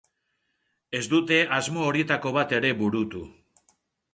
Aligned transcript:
Ez 0.99 1.01
dute 1.11 1.37
asmo 1.57 1.83
horietako 1.89 2.33
bat 2.39 2.57
ere 2.61 2.73
burutu. 2.81 3.23